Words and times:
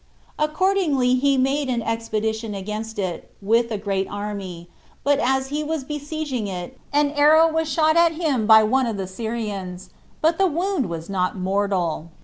Accordingly 0.39 1.13
he 1.13 1.37
made 1.37 1.69
an 1.69 1.83
expedition 1.83 2.55
against 2.55 2.97
it, 2.97 3.31
with 3.39 3.69
a 3.69 3.77
great 3.77 4.07
army; 4.09 4.67
but 5.03 5.19
as 5.19 5.49
he 5.49 5.63
was 5.63 5.83
besieging 5.83 6.47
it, 6.47 6.79
an 6.91 7.11
arrow 7.11 7.51
was 7.51 7.69
shot 7.69 7.95
at 7.95 8.13
him 8.13 8.47
by 8.47 8.63
one 8.63 8.87
of 8.87 8.97
the 8.97 9.05
Syrians, 9.05 9.91
but 10.19 10.39
the 10.39 10.47
wound 10.47 10.89
was 10.89 11.07
not 11.07 11.37
mortal. 11.37 12.09